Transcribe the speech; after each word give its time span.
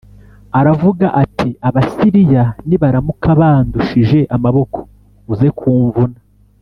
Aravuga 0.59 1.05
ati 1.23 1.49
“Abasiriya 1.67 2.43
nibaramuka 2.67 3.29
bandushije 3.39 4.19
amaboko 4.35 4.79
uze 5.31 5.49
kumvuna 5.59 6.17